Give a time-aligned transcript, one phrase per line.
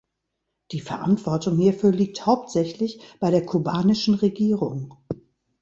[0.71, 4.95] Die Verantwortung hierfür liegt hauptsächlich bei der kubanischen Regierung.